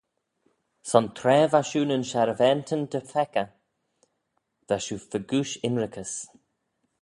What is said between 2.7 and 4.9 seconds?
dy pheccah, va